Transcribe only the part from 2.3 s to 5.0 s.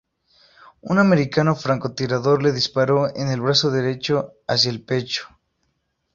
le disparó en el brazo derecho hacia el